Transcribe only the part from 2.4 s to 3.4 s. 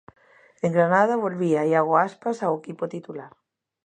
ao equipo titular.